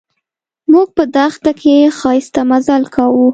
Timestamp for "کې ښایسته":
1.61-2.41